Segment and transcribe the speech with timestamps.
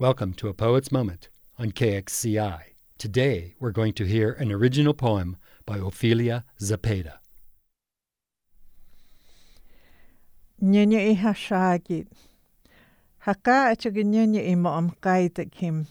[0.00, 1.28] Welcome to A Poet's Moment
[1.58, 2.60] on KXCI.
[2.98, 5.36] Today we're going to hear an original poem
[5.66, 7.14] by Ofilia Zepeda.
[10.62, 12.06] Nyanya i hashagit.
[13.18, 15.88] Haka at nyanya i mo am kaitak him.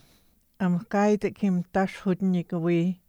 [0.58, 3.00] Am kaitak him tash hudnik away.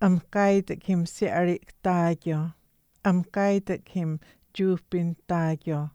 [0.00, 2.54] Am kaitak him si arik tagyo.
[3.04, 3.22] Am
[3.90, 4.18] him
[4.54, 5.90] jufbin tagyo.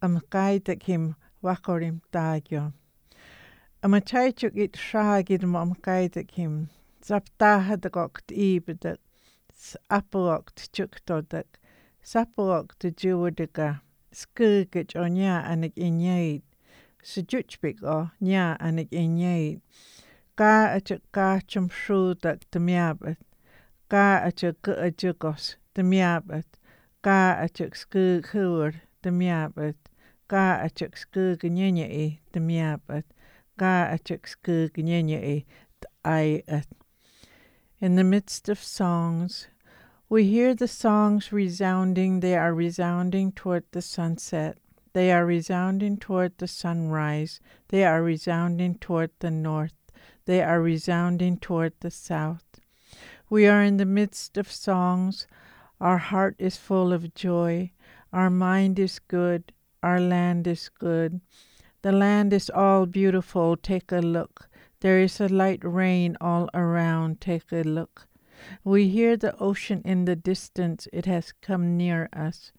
[0.00, 2.72] Am him wakorim tagyo.
[3.82, 6.68] Am a taichuk it shagid mo am kaitak him.
[7.02, 8.98] Zaptaha the gokt ibedak.
[9.90, 11.46] Apalokt chuktodak.
[12.04, 13.80] Sapalokt juwadaga.
[14.12, 16.42] Skugit o nya anig inyaid.
[17.02, 19.62] Sejutchbik o nya anig inyaid.
[20.36, 23.16] Ga at a gachum shrudak de miabat.
[23.88, 26.44] Ga at a gu a jugos de miabat.
[27.00, 29.76] Ga at a skug hur de miabat.
[30.28, 32.20] Ga at a skug nyanya i
[33.60, 33.90] miabat.
[33.90, 35.44] Ga at a skug nyanya i
[35.80, 36.62] de ai.
[37.80, 39.48] In the midst of songs,
[40.08, 44.58] we hear the songs resounding, they are resounding toward the sunset.
[44.92, 47.40] They are resounding toward the sunrise.
[47.68, 49.74] They are resounding toward the north.
[50.24, 52.60] They are resounding toward the south.
[53.28, 55.26] We are in the midst of songs.
[55.80, 57.70] Our heart is full of joy.
[58.12, 59.52] Our mind is good.
[59.82, 61.20] Our land is good.
[61.82, 63.56] The land is all beautiful.
[63.56, 64.48] Take a look.
[64.80, 67.20] There is a light rain all around.
[67.20, 68.06] Take a look.
[68.64, 72.52] We hear the ocean in the distance, it has come near us.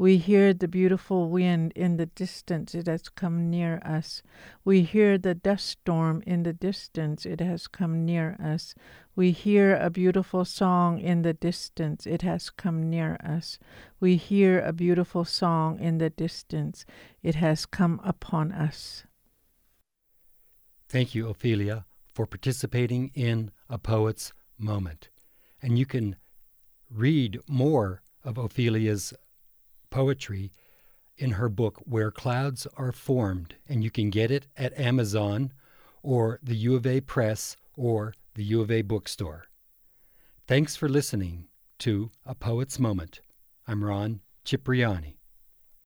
[0.00, 4.22] We hear the beautiful wind in the distance, it has come near us.
[4.64, 8.74] We hear the dust storm in the distance, it has come near us.
[9.14, 13.58] We hear a beautiful song in the distance, it has come near us.
[14.00, 16.86] We hear a beautiful song in the distance,
[17.22, 19.04] it has come upon us.
[20.88, 25.10] Thank you, Ofilia, for participating in A Poet's Moment.
[25.60, 26.16] And you can
[26.90, 29.12] read more of Ofilia's
[29.90, 30.52] poetry
[31.16, 35.52] in her book, Where Clouds Are Formed, and you can get it at Amazon
[36.02, 39.46] or the U of A Press or the U of A bookstore.
[40.46, 41.48] Thanks for listening
[41.80, 43.20] to A Poet's Moment.
[43.68, 45.19] I'm Ron Cipriani.